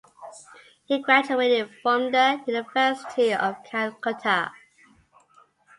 He 0.87 0.97
graduated 0.97 1.69
from 1.83 2.11
the 2.11 2.41
University 2.47 3.35
of 3.35 3.63
Calcutta. 3.63 4.49